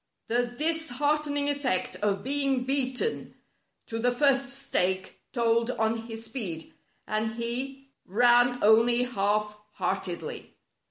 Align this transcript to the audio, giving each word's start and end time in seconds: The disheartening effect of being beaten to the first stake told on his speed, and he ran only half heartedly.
The 0.29 0.47
disheartening 0.47 1.47
effect 1.47 1.95
of 1.97 2.23
being 2.23 2.63
beaten 2.63 3.35
to 3.85 3.99
the 3.99 4.09
first 4.11 4.49
stake 4.49 5.21
told 5.31 5.69
on 5.69 6.07
his 6.07 6.25
speed, 6.25 6.73
and 7.05 7.35
he 7.35 7.89
ran 8.07 8.57
only 8.63 9.03
half 9.03 9.55
heartedly. 9.73 10.55